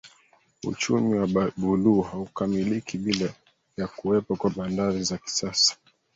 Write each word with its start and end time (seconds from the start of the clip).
uchumi 0.67 1.15
wa 1.19 1.51
Buluu 1.57 2.01
haukamiliki 2.01 2.97
bila 2.97 3.33
ya 3.77 3.87
kuwepo 3.87 4.35
kwa 4.35 4.49
Bandari 4.49 5.03
za 5.03 5.17
kisasa 5.17 5.75